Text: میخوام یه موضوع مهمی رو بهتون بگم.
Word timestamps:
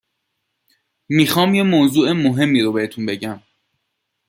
میخوام 1.09 1.55
یه 1.55 1.63
موضوع 1.63 2.11
مهمی 2.11 2.61
رو 2.61 2.71
بهتون 2.71 3.05
بگم. 3.05 3.41